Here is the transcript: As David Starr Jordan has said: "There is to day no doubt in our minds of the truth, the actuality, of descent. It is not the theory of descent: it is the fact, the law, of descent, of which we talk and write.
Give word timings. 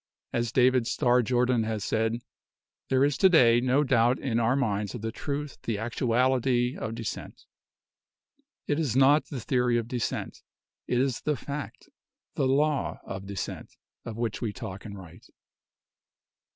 As 0.33 0.51
David 0.51 0.87
Starr 0.87 1.21
Jordan 1.21 1.61
has 1.61 1.83
said: 1.83 2.23
"There 2.89 3.05
is 3.05 3.19
to 3.19 3.29
day 3.29 3.61
no 3.61 3.83
doubt 3.83 4.17
in 4.17 4.39
our 4.39 4.55
minds 4.55 4.95
of 4.95 5.03
the 5.03 5.11
truth, 5.11 5.59
the 5.61 5.77
actuality, 5.77 6.75
of 6.75 6.95
descent. 6.95 7.45
It 8.65 8.79
is 8.79 8.95
not 8.95 9.25
the 9.27 9.39
theory 9.39 9.77
of 9.77 9.87
descent: 9.87 10.41
it 10.87 10.97
is 10.97 11.21
the 11.21 11.35
fact, 11.37 11.87
the 12.33 12.47
law, 12.47 12.99
of 13.05 13.27
descent, 13.27 13.75
of 14.03 14.17
which 14.17 14.41
we 14.41 14.51
talk 14.51 14.85
and 14.85 14.97
write. 14.97 15.27